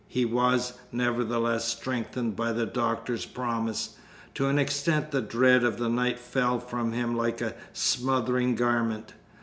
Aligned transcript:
He 0.07 0.25
was, 0.25 0.73
nevertheless, 0.91 1.63
strengthened 1.65 2.35
by 2.35 2.53
the 2.53 2.65
doctor's 2.65 3.27
promise. 3.27 3.97
To 4.33 4.47
an 4.47 4.57
extent 4.57 5.11
the 5.11 5.21
dread 5.21 5.63
of 5.63 5.77
the 5.77 5.89
night 5.89 6.17
fell 6.17 6.59
from 6.59 6.91
him 6.91 7.15
like 7.15 7.39
a 7.39 7.53
smothering 7.71 8.55
garment. 8.55 9.13